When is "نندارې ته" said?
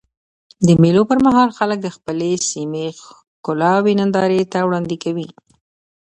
4.01-4.59